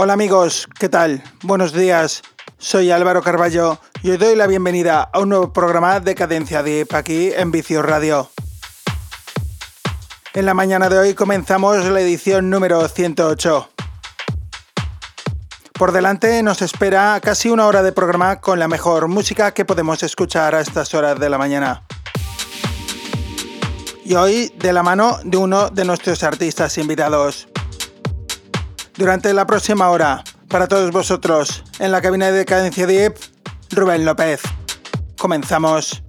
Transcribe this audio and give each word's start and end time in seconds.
Hola 0.00 0.12
amigos, 0.12 0.68
¿qué 0.78 0.88
tal? 0.88 1.24
Buenos 1.42 1.72
días, 1.72 2.22
soy 2.56 2.92
Álvaro 2.92 3.20
Carballo 3.20 3.80
y 4.00 4.12
os 4.12 4.18
doy 4.20 4.36
la 4.36 4.46
bienvenida 4.46 5.10
a 5.12 5.18
un 5.18 5.30
nuevo 5.30 5.52
programa 5.52 5.98
de 5.98 6.14
Cadencia 6.14 6.62
Deep 6.62 6.94
aquí 6.94 7.32
en 7.34 7.50
Vicio 7.50 7.82
Radio. 7.82 8.30
En 10.34 10.46
la 10.46 10.54
mañana 10.54 10.88
de 10.88 10.98
hoy 10.98 11.14
comenzamos 11.14 11.84
la 11.84 12.00
edición 12.00 12.48
número 12.48 12.86
108. 12.86 13.70
Por 15.72 15.90
delante 15.90 16.44
nos 16.44 16.62
espera 16.62 17.18
casi 17.20 17.50
una 17.50 17.66
hora 17.66 17.82
de 17.82 17.90
programa 17.90 18.40
con 18.40 18.60
la 18.60 18.68
mejor 18.68 19.08
música 19.08 19.52
que 19.52 19.64
podemos 19.64 20.04
escuchar 20.04 20.54
a 20.54 20.60
estas 20.60 20.94
horas 20.94 21.18
de 21.18 21.28
la 21.28 21.38
mañana. 21.38 21.82
Y 24.04 24.14
hoy 24.14 24.52
de 24.56 24.72
la 24.72 24.84
mano 24.84 25.18
de 25.24 25.38
uno 25.38 25.70
de 25.70 25.84
nuestros 25.84 26.22
artistas 26.22 26.78
invitados. 26.78 27.48
Durante 28.98 29.32
la 29.32 29.46
próxima 29.46 29.90
hora, 29.90 30.24
para 30.48 30.66
todos 30.66 30.90
vosotros, 30.90 31.62
en 31.78 31.92
la 31.92 32.02
cabina 32.02 32.32
de 32.32 32.44
Cadencia 32.44 32.84
Deep, 32.84 33.14
Rubén 33.70 34.04
López. 34.04 34.40
Comenzamos. 35.16 36.02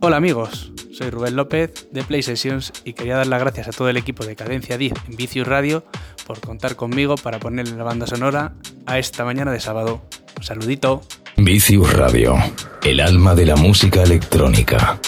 Hola 0.00 0.16
amigos, 0.16 0.72
soy 0.90 1.10
Rubén 1.10 1.36
López 1.36 1.88
de 1.90 2.02
Play 2.02 2.22
Sessions 2.22 2.72
y 2.82 2.94
quería 2.94 3.18
dar 3.18 3.26
las 3.26 3.40
gracias 3.40 3.68
a 3.68 3.72
todo 3.72 3.90
el 3.90 3.98
equipo 3.98 4.24
de 4.24 4.36
Cadencia 4.36 4.78
Deep 4.78 4.96
en 5.06 5.16
Vicius 5.16 5.46
Radio 5.46 5.84
por 6.26 6.40
contar 6.40 6.76
conmigo 6.76 7.16
para 7.16 7.38
ponerle 7.38 7.76
la 7.76 7.84
banda 7.84 8.06
sonora 8.06 8.54
a 8.86 8.98
esta 8.98 9.26
mañana 9.26 9.52
de 9.52 9.60
sábado. 9.60 10.00
Un 10.38 10.44
saludito. 10.44 11.02
Vicius 11.36 11.92
Radio, 11.92 12.36
el 12.82 13.00
alma 13.00 13.34
de 13.34 13.44
la 13.44 13.56
música 13.56 14.02
electrónica. 14.02 14.98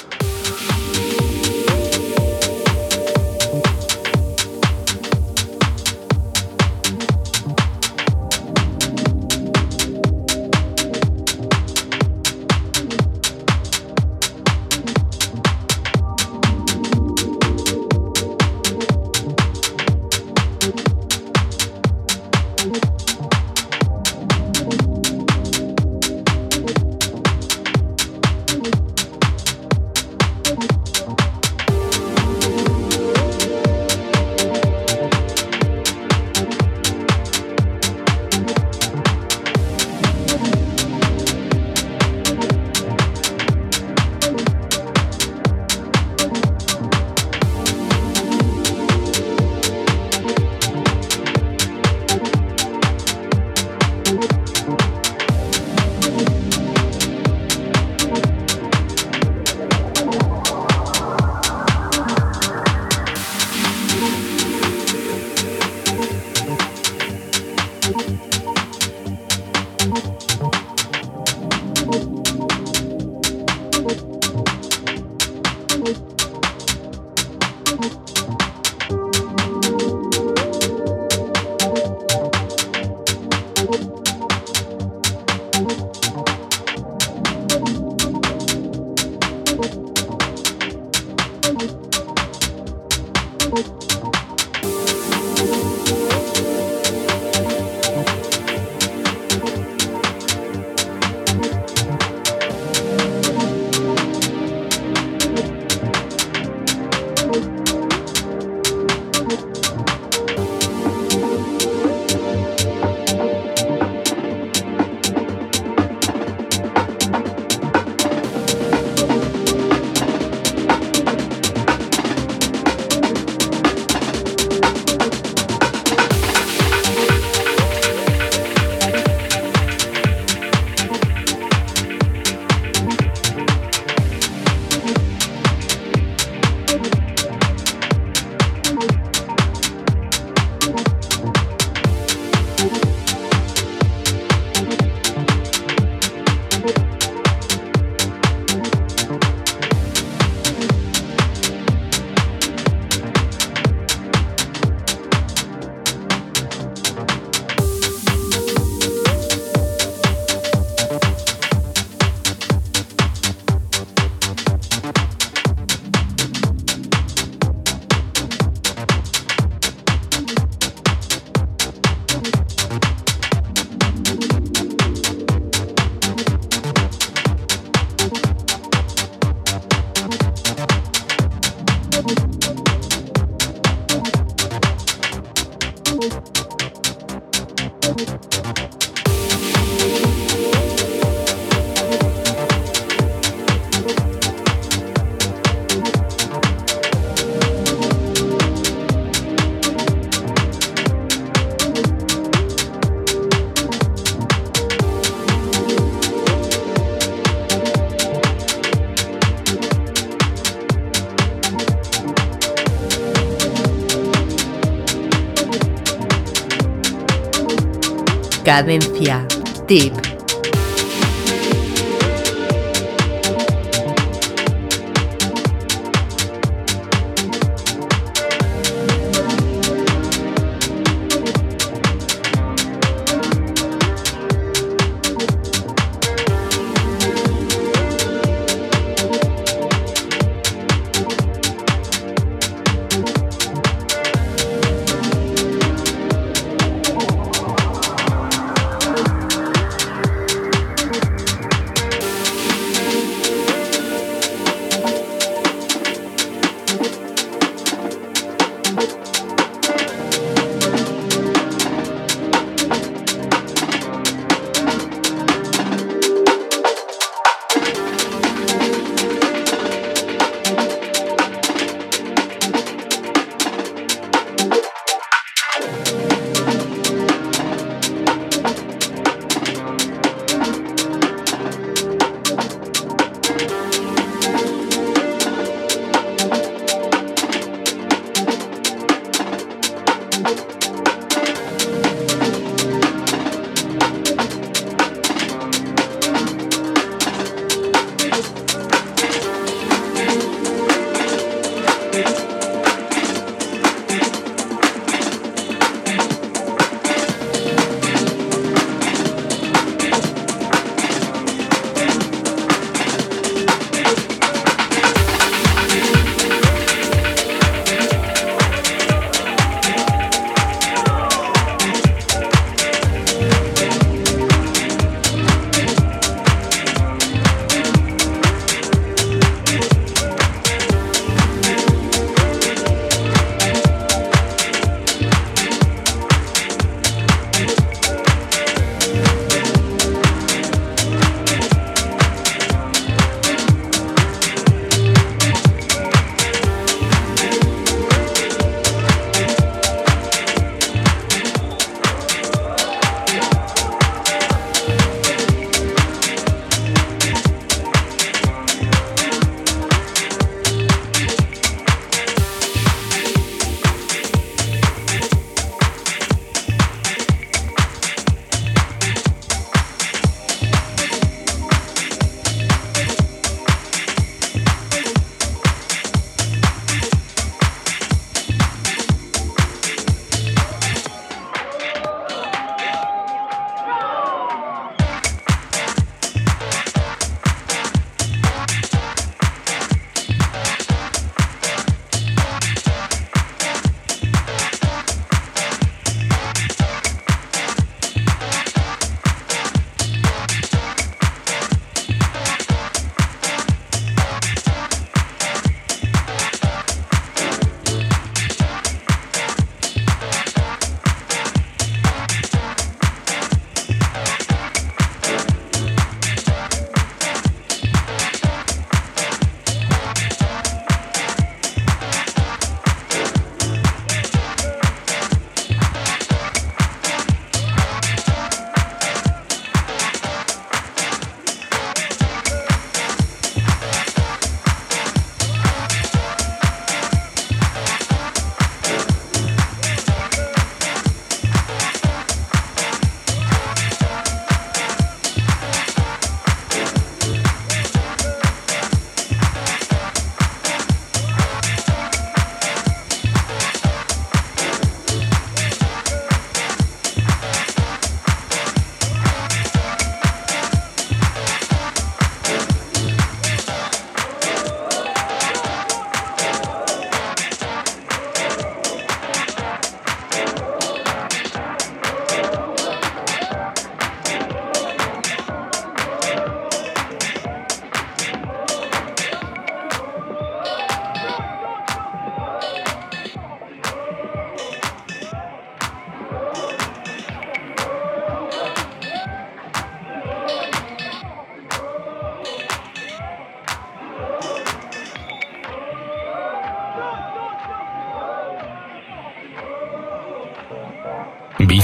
Cadencia. 218.47 219.27
Tip. 219.67 220.06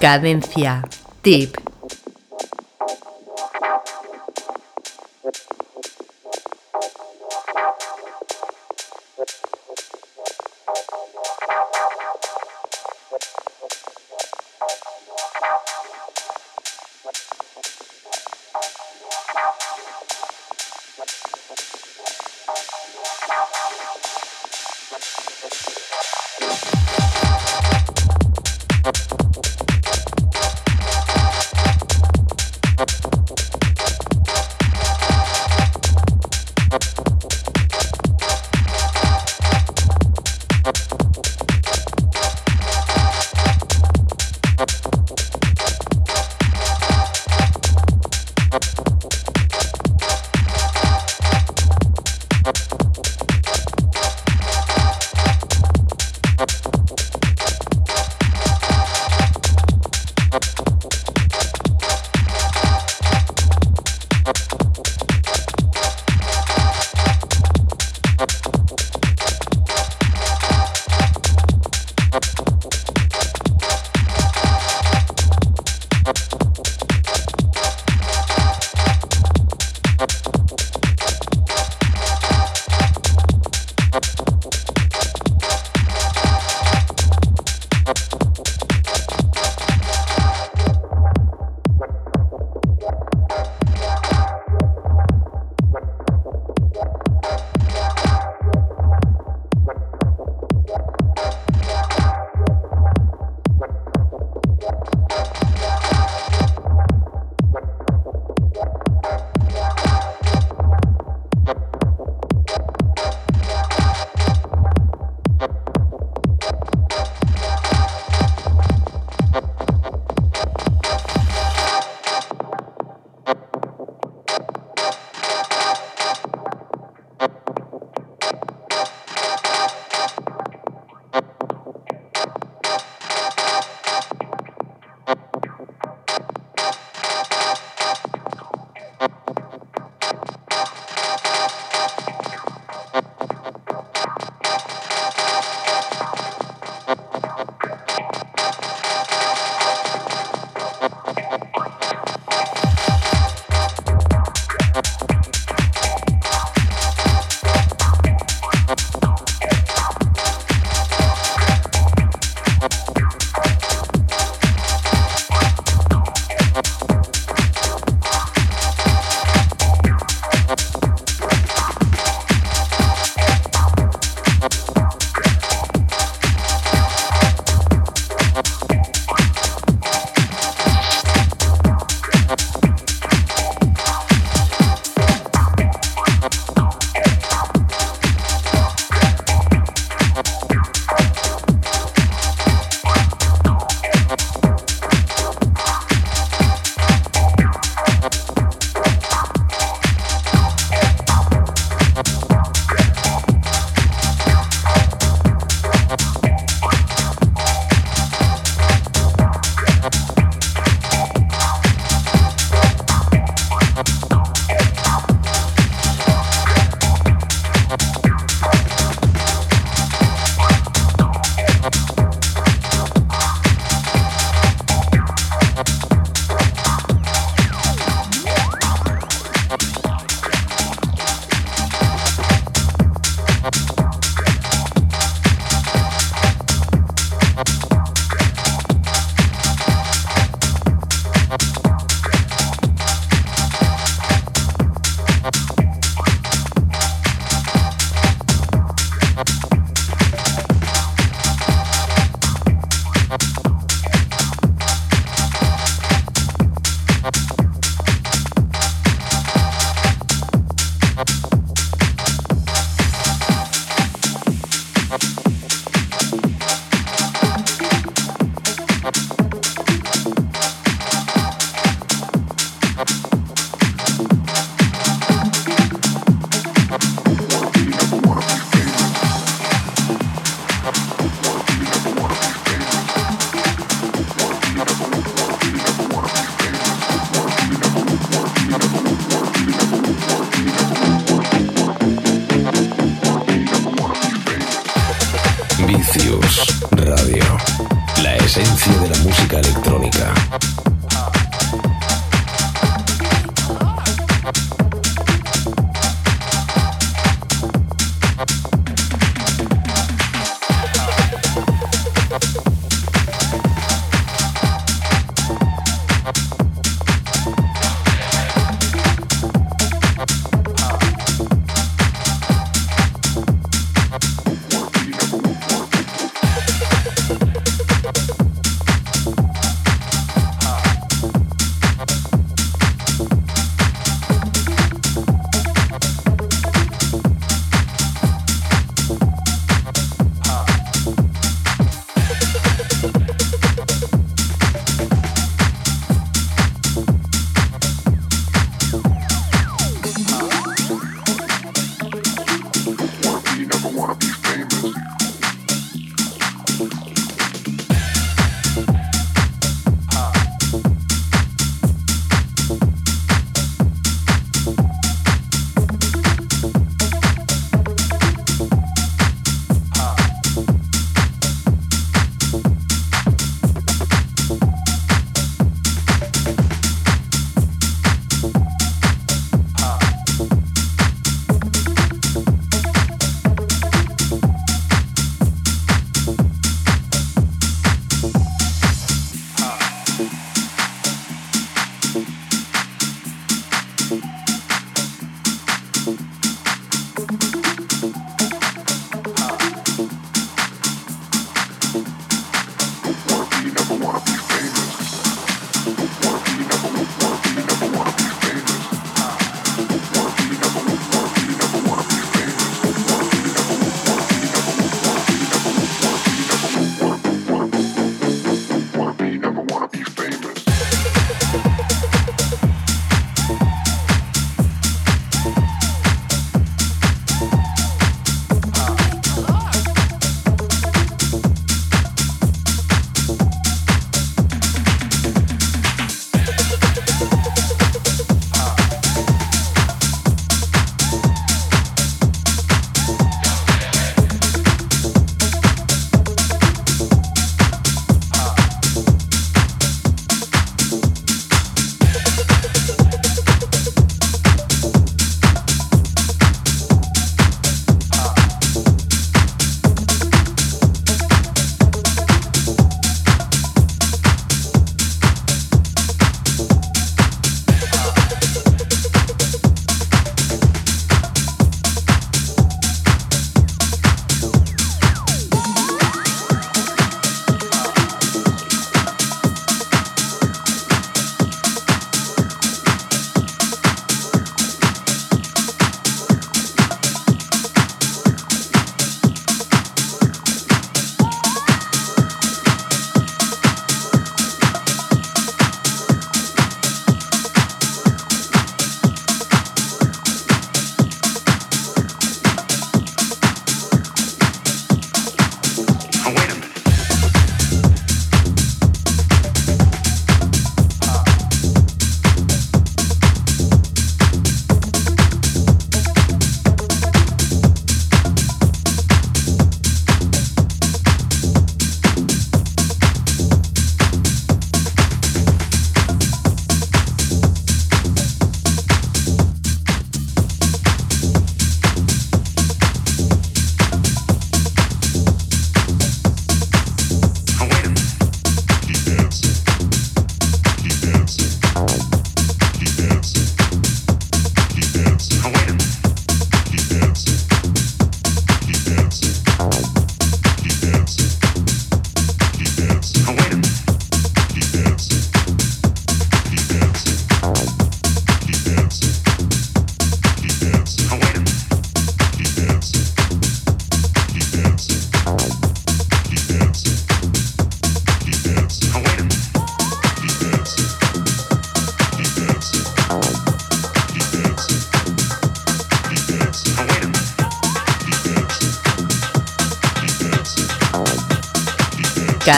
Cadencia. 0.00 0.82
Tip. 1.22 1.67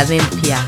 Cadencia. 0.00 0.64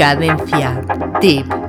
Cadencia. 0.00 0.80
Tip. 1.20 1.59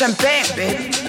champagne, 0.00 0.56
baby. 0.56 0.99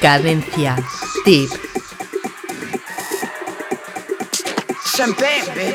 Cadencia. 0.00 0.76
Tip. 1.24 1.50
Champagne, 4.96 5.74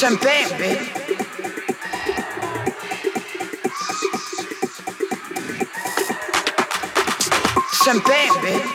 Champagne, 0.00 0.97
champagne, 7.88 8.34
bitch. 8.42 8.66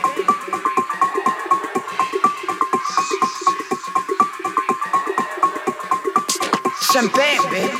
Champagne, 6.91 7.43
bitch. 7.51 7.75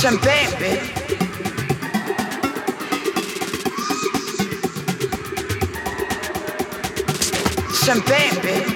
Champagne, 0.00 0.52
bitch. 0.60 0.84
Champagne, 7.84 8.36
bitch. 8.44 8.67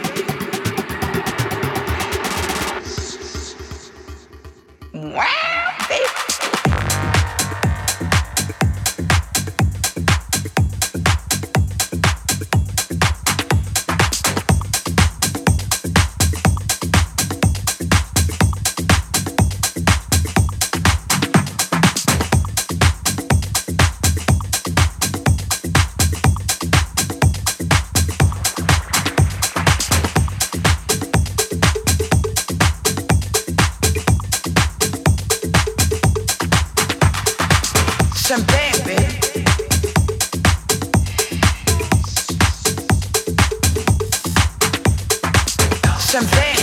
Champagne, 46.13 46.63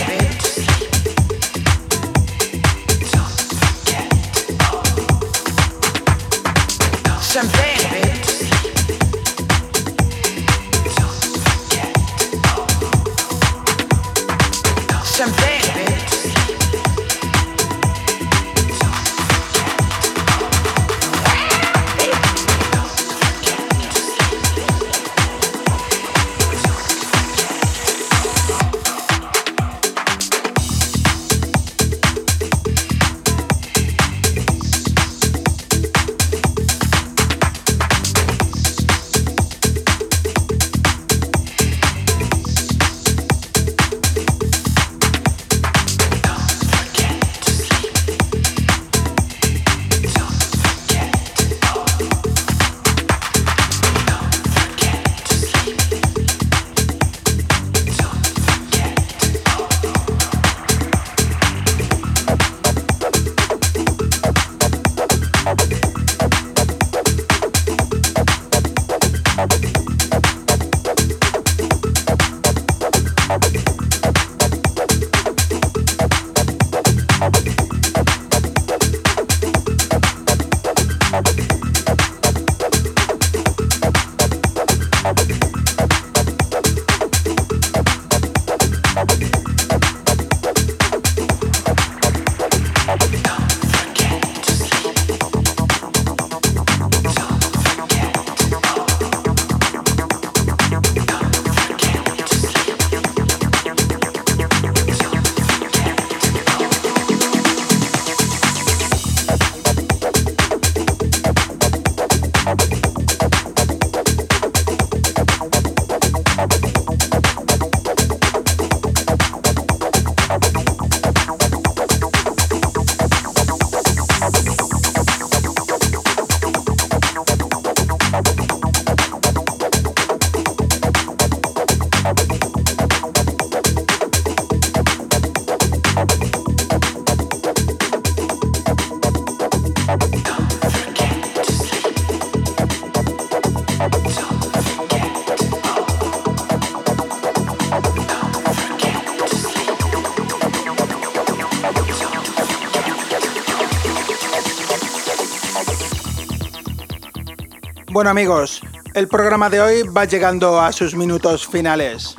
Bueno 158.00 158.12
amigos, 158.12 158.62
el 158.94 159.08
programa 159.08 159.50
de 159.50 159.60
hoy 159.60 159.82
va 159.82 160.06
llegando 160.06 160.58
a 160.58 160.72
sus 160.72 160.94
minutos 160.94 161.46
finales. 161.46 162.14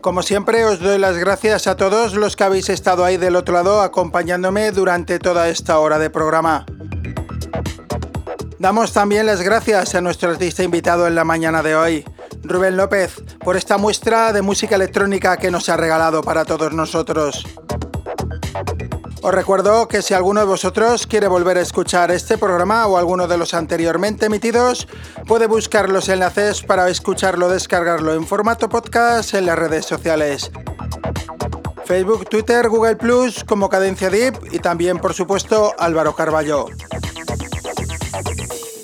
Como 0.00 0.22
siempre 0.22 0.64
os 0.64 0.78
doy 0.78 0.96
las 0.96 1.16
gracias 1.16 1.66
a 1.66 1.74
todos 1.74 2.14
los 2.14 2.36
que 2.36 2.44
habéis 2.44 2.68
estado 2.68 3.04
ahí 3.04 3.16
del 3.16 3.34
otro 3.34 3.54
lado 3.54 3.80
acompañándome 3.80 4.70
durante 4.70 5.18
toda 5.18 5.48
esta 5.48 5.80
hora 5.80 5.98
de 5.98 6.08
programa. 6.08 6.66
Damos 8.60 8.92
también 8.92 9.26
las 9.26 9.42
gracias 9.42 9.96
a 9.96 10.00
nuestro 10.02 10.30
artista 10.30 10.62
invitado 10.62 11.08
en 11.08 11.16
la 11.16 11.24
mañana 11.24 11.60
de 11.60 11.74
hoy, 11.74 12.04
Rubén 12.44 12.76
López, 12.76 13.16
por 13.40 13.56
esta 13.56 13.76
muestra 13.76 14.32
de 14.32 14.40
música 14.40 14.76
electrónica 14.76 15.36
que 15.36 15.50
nos 15.50 15.68
ha 15.68 15.76
regalado 15.76 16.22
para 16.22 16.44
todos 16.44 16.72
nosotros. 16.72 17.44
Os 19.28 19.34
recuerdo 19.34 19.88
que 19.88 20.00
si 20.00 20.14
alguno 20.14 20.40
de 20.40 20.46
vosotros 20.46 21.06
quiere 21.06 21.28
volver 21.28 21.58
a 21.58 21.60
escuchar 21.60 22.10
este 22.10 22.38
programa 22.38 22.86
o 22.86 22.96
alguno 22.96 23.26
de 23.26 23.36
los 23.36 23.52
anteriormente 23.52 24.24
emitidos, 24.24 24.88
puede 25.26 25.46
buscar 25.46 25.90
los 25.90 26.08
enlaces 26.08 26.62
para 26.62 26.88
escucharlo 26.88 27.50
descargarlo 27.50 28.14
en 28.14 28.26
formato 28.26 28.70
podcast 28.70 29.34
en 29.34 29.44
las 29.44 29.58
redes 29.58 29.84
sociales. 29.84 30.50
Facebook, 31.84 32.26
Twitter, 32.30 32.70
Google 32.70 32.96
Plus 32.96 33.44
como 33.44 33.68
Cadencia 33.68 34.08
Deep 34.08 34.34
y 34.50 34.60
también 34.60 34.96
por 34.96 35.12
supuesto 35.12 35.74
Álvaro 35.78 36.14
Carballo. 36.14 36.64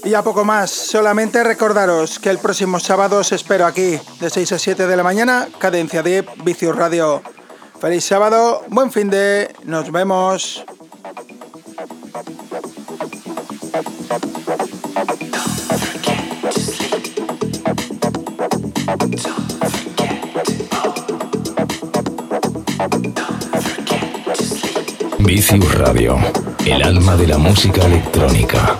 Y 0.04 0.12
a 0.12 0.20
poco 0.20 0.44
más, 0.44 0.70
solamente 0.70 1.42
recordaros 1.42 2.18
que 2.18 2.28
el 2.28 2.36
próximo 2.36 2.78
sábado 2.80 3.20
os 3.20 3.32
espero 3.32 3.64
aquí, 3.64 3.98
de 4.20 4.28
6 4.28 4.52
a 4.52 4.58
7 4.58 4.86
de 4.86 4.96
la 4.98 5.02
mañana, 5.02 5.48
Cadencia 5.58 6.02
Deep, 6.02 6.44
Vicius 6.44 6.76
Radio. 6.76 7.22
Feliz 7.84 8.06
sábado, 8.06 8.62
buen 8.70 8.90
fin 8.90 9.10
de, 9.10 9.54
nos 9.64 9.92
vemos. 9.92 10.64
Vicius 25.18 25.74
Radio, 25.74 26.16
el 26.64 26.82
alma 26.82 27.16
de 27.16 27.26
la 27.26 27.36
música 27.36 27.84
electrónica. 27.84 28.78